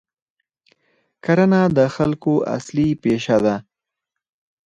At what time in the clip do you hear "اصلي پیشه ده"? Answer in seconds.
2.57-3.55